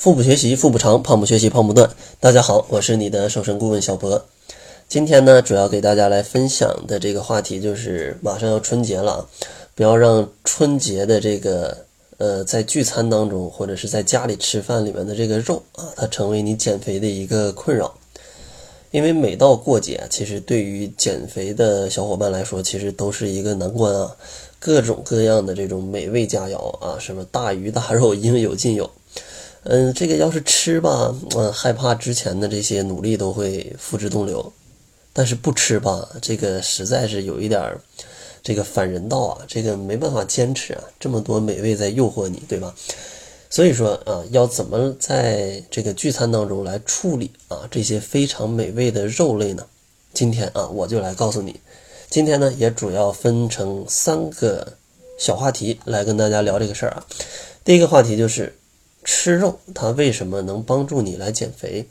[0.00, 1.90] 腹部学习腹部长，胖不学习胖不断。
[2.20, 4.24] 大家好，我是你的瘦身顾问小博。
[4.88, 9.26] 今天呢，主要给大家来分享的这个话题就是马上要春节了啊，
[9.74, 11.76] 不要让春节的这个
[12.16, 17.92] 呃在聚餐当中或者是在家里吃饭里面的这个肉啊，它成为你减肥的一个困扰。
[18.92, 24.16] 因为每到过节，其实对于减肥的小伙伴来说，其实都是一个难关啊。
[24.58, 28.90] 各种各样的这种美味佳肴啊，什么大鱼大肉应有尽有。
[29.64, 34.40] 嗯，这个要是吃吧，嗯，害怕之前的这些努力都会付之东流；
[35.12, 37.78] 但是不吃吧，这个实在是有一点儿
[38.42, 42.74] 这个反人道啊，这个没办法坚持啊，这么多美味在诱惑你，对吧？
[43.50, 49.66] 所以说啊，要怎么在这个聚餐当中来处理啊这些非常美味的肉类呢？
[50.14, 51.60] 今天啊，我就来告诉你。
[52.08, 54.72] 今天呢，也主要分成三个
[55.18, 57.04] 小话题来跟大家聊这个事儿啊。
[57.62, 58.56] 第一个话题就是。
[59.04, 61.86] 吃肉它为什么能帮助你来减肥？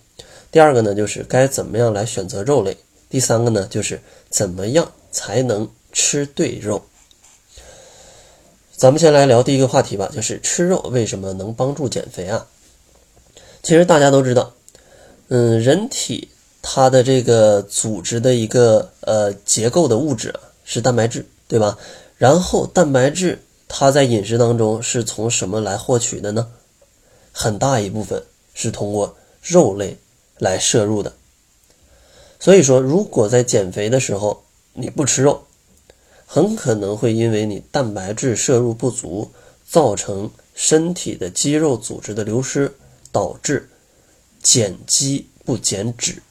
[0.52, 2.78] 第二个呢，就是该怎么样来选择肉类？
[3.10, 6.84] 第三个呢，就是怎么样才能吃对肉？
[8.76, 12.48] 咱们先来聊第一个话题吧，就是吃肉为什么能帮助减肥啊？
[13.62, 14.54] 其实大家都知道，
[15.28, 16.30] 嗯，人体
[16.62, 21.78] 它的这个组织的一个呃结构的物质啊是蛋白质，对吧？
[22.18, 26.48] 然后蛋白质它在饮食当中是从什么来获取的呢？
[27.42, 28.22] 很大一部分
[28.54, 29.96] 是通过肉类
[30.40, 31.14] 来摄入的，
[32.38, 35.44] 所以说，如果在减肥的时候你不吃肉，
[36.26, 39.32] 很可能会因为你蛋白质摄入不足，
[39.66, 42.76] 造成身体的肌肉组织的流失，
[43.10, 43.70] 导致
[44.44, 46.22] 减肌不减脂。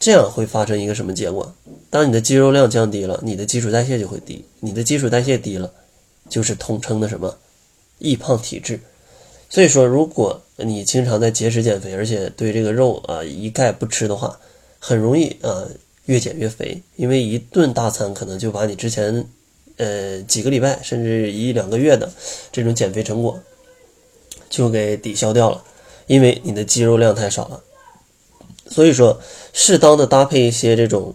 [0.00, 1.54] 这样会发生一个什么结果？
[1.88, 5.72] 当你的肌肉量降低了，你的基础代谢就会低，你的基础代谢低了，
[6.28, 7.38] 就是统称的什么
[7.98, 8.80] 易胖体质。
[9.50, 14.38] 所以说，如果你经常在节食减肥，而且对这个肉啊一概不吃的话，
[14.78, 15.66] 很容易啊
[16.04, 19.26] 越减越肥，因为一顿大餐可能就把你之前
[19.76, 22.08] 呃几个礼拜甚至一两个月的
[22.52, 23.42] 这种减肥成果
[24.48, 25.64] 就给抵消掉了，
[26.06, 27.60] 因为你的肌肉量太少了。
[28.68, 29.20] 所以说，
[29.52, 31.12] 适当的搭配一些这种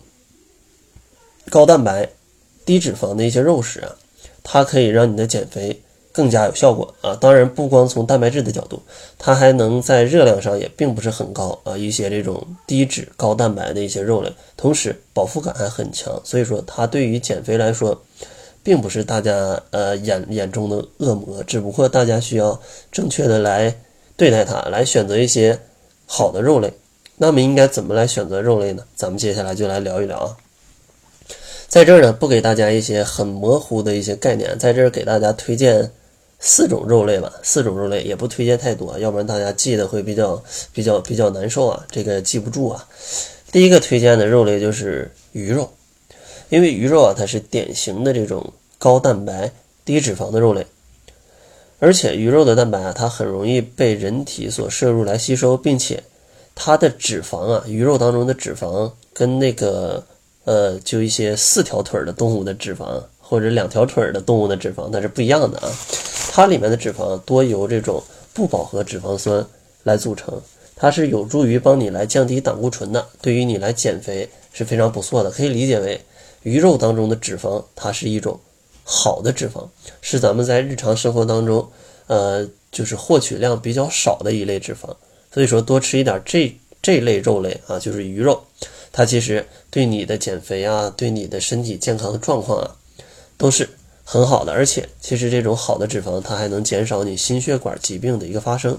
[1.49, 2.09] 高蛋白、
[2.65, 3.95] 低脂肪的一些肉食啊，
[4.43, 5.81] 它可以让你的减肥。
[6.15, 7.13] 更加有效果啊！
[7.19, 8.81] 当然，不光从蛋白质的角度，
[9.19, 11.77] 它还能在热量上也并不是很高啊。
[11.77, 18.01] 一些这种低脂高蛋白的一些肉类，同时饱腹感还很强，所以说它对于减肥来说，
[18.63, 21.43] 并不是大家呃眼眼中的恶魔。
[21.43, 22.57] 只不过大家需要
[22.93, 23.75] 正确的来
[24.15, 25.59] 对待它，来选择一些
[26.05, 26.71] 好的肉类。
[27.17, 28.85] 那么应该怎么来选择肉类呢？
[28.95, 30.37] 咱们接下来就来聊一聊啊。
[31.67, 35.91] 在这儿呢，不给大家一些很模糊的一些概念，在这儿给大家推荐。
[36.39, 42.87] 四种肉类吧，四种肉类也不推荐太多，要不然大家记得会比较比较比较难受啊，这个记不住啊。
[43.51, 45.71] 第一个推荐的肉类就是鱼肉，
[46.49, 49.51] 因为鱼肉啊，它是典型的这种高蛋白、
[49.85, 50.67] 低脂肪的肉类，
[51.79, 56.03] 而且鱼肉的蛋白啊，它很容易被人体所摄入来吸收，并且
[56.53, 60.05] 它的脂肪啊，鱼肉当中的脂肪跟那个
[60.43, 65.71] 呃，就一些四条腿的动物的脂肪或者两条腿的动物的脂肪，那是不一样的啊。
[66.35, 68.03] 它里面的脂肪多由这种
[68.33, 69.47] 不饱和脂肪酸
[69.83, 70.41] 来组成，
[70.75, 75.31] 它是有助于帮你来降低胆固醇的，对于你来减肥是非常不错的。
[75.31, 76.01] 可以理解为
[76.43, 78.37] 鱼肉当中的脂肪，它是一种
[78.83, 79.65] 好的脂肪，
[80.01, 81.65] 是咱们在日常生活当中，
[82.07, 84.93] 呃，就是获取量比较少的一类脂肪。
[85.31, 88.43] 所以说，多吃一点这这类肉类啊，就是鱼肉，
[88.91, 92.75] 它其实对你的减肥啊，对你的身体健康的状况啊，
[93.37, 93.69] 都是。
[94.07, 98.77] 很好的，而且其实这种好的脂肪，它还能减少你心血管疾病的一个发生，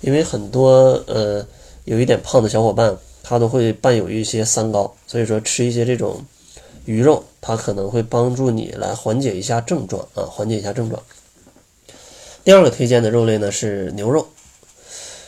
[0.00, 1.44] 因为很多呃
[1.84, 6.24] 有一点胖的小伙伴，他都会伴有一些三高，所以说吃一些这种
[6.84, 11.02] 鱼肉，它可能会帮助你来缓解一下症状啊，缓解一下症状。
[12.44, 14.28] 第二个推荐的肉类呢是牛肉，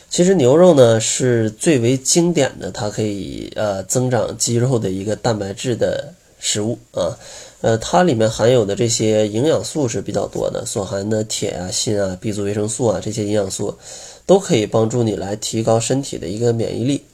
[0.09, 7.19] 其实牛肉呢是最为经典的，它可以呃增长肌肉的一个蛋白质的食物啊。
[7.62, 13.77] 呃，它里面含有的这些营养素是比较多的，所含的铁啊、锌啊、B 族维生素啊这些营养素，
[14.25, 17.05] 都可以帮助你来提高身体的一个免疫力，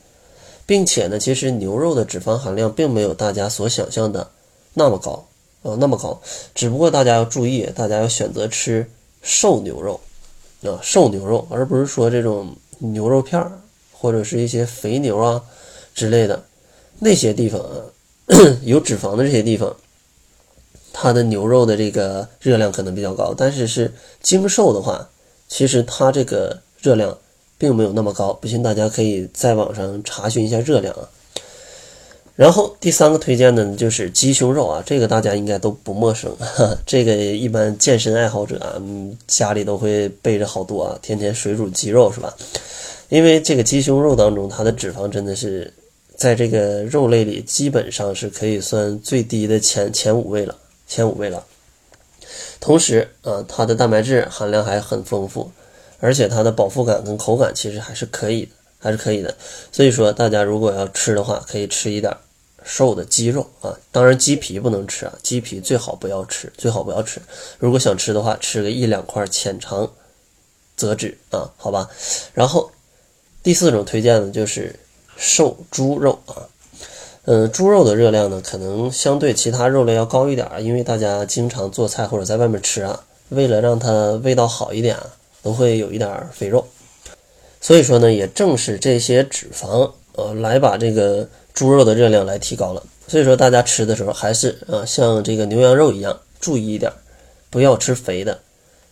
[0.65, 4.31] 并且呢，其实牛肉的脂肪含量并没有大家所想象的
[4.73, 5.27] 那么高
[5.65, 6.21] 啊，那么高。
[6.55, 8.89] 只不过大家要注意，大家要选择吃
[9.23, 10.01] 瘦牛肉
[10.63, 13.51] 啊，瘦牛肉，而不是说这种牛肉片儿
[13.93, 15.43] 或者是一些肥牛啊
[15.93, 16.41] 之类的
[17.01, 17.83] 那些地方啊，
[18.63, 19.75] 有脂肪的这些地方。
[20.99, 25.07] 它的牛肉的这个热量可能比较高，但是是精瘦的话，
[25.47, 27.17] 其实它这个热量
[27.59, 28.33] 并没有那么高。
[28.33, 31.07] 不信大家可以在网上查询一下热量啊。
[32.35, 36.35] 然后第三个推荐的呢就是鸡胸肉啊，这个大家应该都不陌生，
[36.87, 38.81] 这个一般健身爱好者啊，
[39.27, 42.35] 家里都会备着好多啊，天天水煮鸡肉是吧？
[43.11, 45.71] 因为这个鸡胸肉当中，它的脂肪真的是
[46.17, 51.45] 在这个肉类里基本上是可以算最低的前前五位了，前五位了。
[52.61, 55.51] 同时啊，它的蛋白质含量还很丰富，
[56.01, 59.35] 而且它的饱腹感跟口感其实还是可以的，还是可以的。
[59.71, 62.17] 所以说，大家如果要吃的话，可以吃一点。
[62.69, 67.23] 瘦的鸡肉啊，当然鸡皮不能吃啊，鸡皮最好不要吃，最好不要吃。
[67.61, 69.89] 如果想吃的话，吃个一两块浅尝
[70.77, 71.89] 辄止啊，好吧。
[72.35, 72.73] 然后
[73.45, 74.75] 第四种推荐的就是
[75.17, 76.43] 瘦猪肉啊，
[77.27, 85.07] 嗯，猪肉的热量呢，可能相对其他肉类要高一点，因为大家经常做菜或者在外面吃啊，为了让它味道好一点啊，
[85.43, 86.67] 都会有一点肥肉。
[87.61, 91.29] 所以说呢，也正是这些脂肪呃，来把这个。
[91.57, 96.93] 猪肉的热量来提高了，所以说大家吃的时候还是啊，像这个牛羊肉一样，注意一点，
[97.49, 98.39] 不要吃肥的、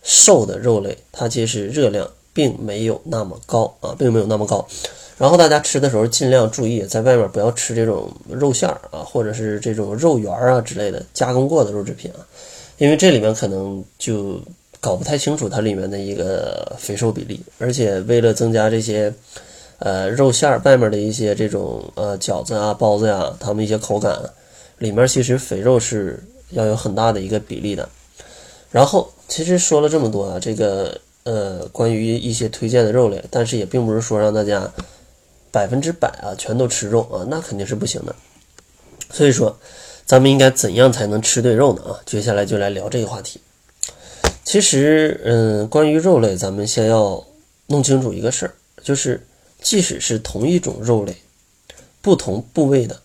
[0.01, 4.63] 瘦的肉类，它其实热量并没有那么高啊，并没有那么高。
[5.17, 12.21] 然后大家吃的时候尽量注意，在外面不要吃这种肉馅儿啊，或者是这种肉圆啊之类的加工过的肉制品啊，
[12.77, 14.39] 因为这里面可能就
[14.79, 19.11] 搞不太清楚它里面的一个肥瘦比例，而且为了增加这些。
[19.77, 24.17] 呃，肉馅儿外面的一些这种呃饺子啊、包子呀，它们一些口感，
[24.77, 26.17] 里面其实肥肉是
[26.51, 27.87] 要有很大的一个比例的。
[28.71, 34.71] 然后，其实说了这么多啊，这个呃关于一些推荐的肉类，但是也并不是说让大家
[35.51, 38.15] 百分之百啊全都吃肉啊，那肯定是不行的。
[39.11, 39.59] 所以说，
[40.05, 41.83] 咱们应该怎样才能吃对肉呢？
[41.83, 43.41] 啊，接下来就来聊这个话题。
[44.45, 47.21] 其实，嗯，关于肉类，咱们先要
[47.67, 49.21] 弄清楚一个事儿，就是。
[49.61, 51.17] 即使是同一种肉类，
[51.99, 53.01] 不同部位的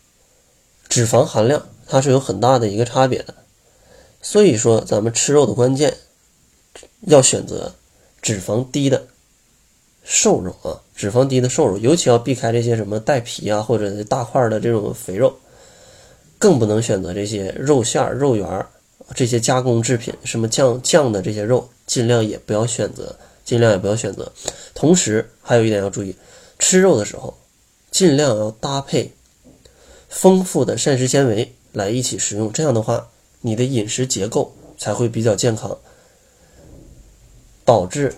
[0.91, 3.35] 脂肪含量，它是有很大的一个差别的。
[4.21, 5.97] 所以说，咱们吃肉的关键
[7.07, 7.75] 要选择
[8.23, 9.07] 脂肪低的
[10.03, 15.35] 瘦肉啊，脂肪低的瘦肉，尤其要避开这些什么带皮啊或者是大块的这种肥肉，
[16.39, 18.67] 更不能选择这些肉馅儿、肉圆儿
[19.15, 24.31] 这些加工制品，什么酱酱的这些肉，尽量也不要选择，尽量也不要选择。
[24.75, 26.15] 同时，还有一点要注意。
[26.59, 27.37] 吃肉的时候，
[27.91, 29.13] 尽量要搭配
[30.09, 33.09] 丰富的膳食纤维来一起食用，这样的话，
[33.41, 35.77] 你的饮食结构才会比较健康，
[37.71, 38.13] 导致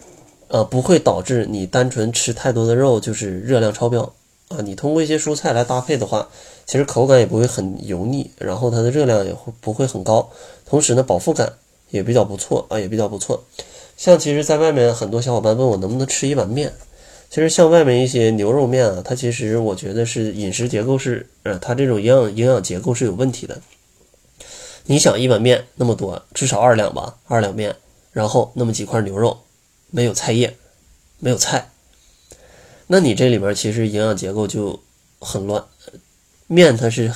[0.48, 4.00] 呃不会导致你单纯吃太多的肉就是热量超标
[4.48, 4.62] 啊。
[4.64, 6.26] 你通过一些蔬菜来搭配的话，
[6.64, 10.30] 其实口感也不会很油腻，然后它的热量也会不会很高，
[10.64, 11.52] 同时呢饱腹感
[11.90, 13.44] 也比较不错啊，也比较不错。
[13.94, 16.72] 像其实，在外面很多小伙伴问我能不能吃一碗面。
[17.28, 23.60] 其实像外面一些牛肉面啊，它其实我觉得是饮食结构是，呃，它这种营养营养结构是有问题的。
[24.86, 27.76] 你想一碗面那么多，至少二两吧，二两面，
[28.12, 29.40] 然后那么几块牛肉，
[29.90, 30.56] 没有菜叶，
[31.18, 31.70] 没有菜，
[32.86, 34.78] 那你这里面其实营养结构就
[35.18, 35.64] 很乱。
[36.46, 37.12] 面它是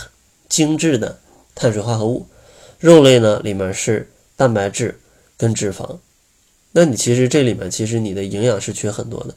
[0.49, 1.19] 精致的
[1.55, 2.27] 碳水化合物，
[2.79, 4.99] 肉类呢里面是蛋白质
[5.37, 5.99] 跟脂肪，
[6.73, 9.35] 那你其实这里面其实你的营养是缺很多的。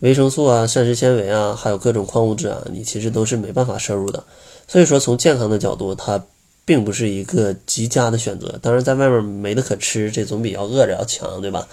[0.00, 4.22] 维生素啊、膳食纤维啊，还有各种矿物质啊，你其实都是没办法摄入的。
[4.66, 6.22] 所以说，从健康的角度，它
[6.64, 8.58] 并不是一个极佳的选择。
[8.62, 11.68] 当然，在外面没得可吃，这总比要饿着要强，对吧？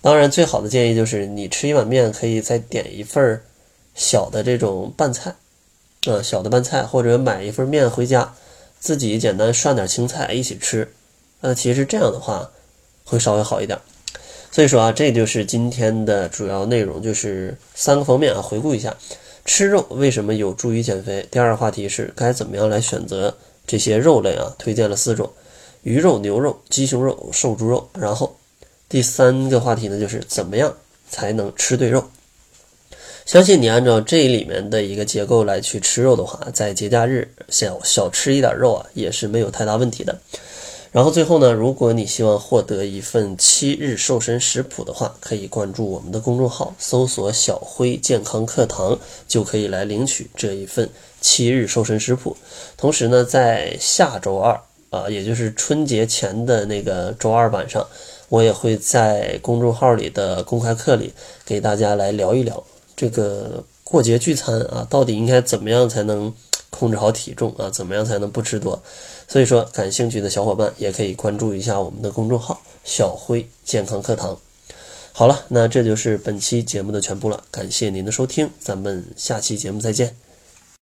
[0.00, 3.40] 当然，最好的建议就是你吃一碗面，可以再点一份
[3.94, 5.34] 小的这种拌菜，
[6.06, 8.34] 啊，小的拌菜，或者买一份面回家，
[8.78, 10.92] 自己简单涮点青菜一起吃。
[11.40, 12.50] 呃，其实这样的话
[13.04, 13.78] 会稍微好一点。
[14.52, 18.40] 所以说啊，这就是今天的主要内容，就是三个方面啊。
[18.40, 18.96] 回顾一下，
[19.44, 21.26] 吃肉为什么有助于减肥？
[21.30, 24.54] 第二个话题是该怎么样来选择这些肉类啊？
[24.58, 25.30] 推荐了四种：
[25.82, 27.88] 鱼肉、牛肉、鸡胸肉、瘦猪肉。
[27.98, 28.36] 然后
[28.88, 30.74] 第三个话题呢，就是怎么样
[31.10, 32.04] 才能吃对肉？
[33.24, 40.16] 相信你按照这里面的一个结构来去吃肉的话，在节假日小小吃一点肉啊，也是没有太大问题的。
[40.92, 50.88] 然后最后呢，如果你希望获得一份七日瘦身食谱的话，可以关注我们的公众号，搜索“小辉健康课堂”，就可以来领取这一份
[51.20, 52.34] 七日瘦身食谱。
[52.78, 57.86] 同时呢，在下周二啊，也就是春节前的那个周二晚上，
[58.30, 61.12] 我也会在公众号里的公开课里
[61.44, 62.64] 给大家来聊一聊
[62.96, 66.32] 这个过节聚餐啊，到底应该怎么样才能
[66.78, 68.80] 控制好体重啊，怎么样才能不吃多。
[69.26, 74.38] 所以说，感兴趣的小伙伴也可以关注一下我们的公众号“小辉健康课堂”。
[75.12, 80.25] 好了，那这就是本期节目的全部了，感谢您的收听，咱们下期节目再见。